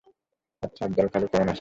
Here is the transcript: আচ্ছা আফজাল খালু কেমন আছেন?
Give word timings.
আচ্ছা 0.63 0.81
আফজাল 0.85 1.07
খালু 1.07 1.27
কেমন 1.27 1.35
আছেন? 1.35 1.49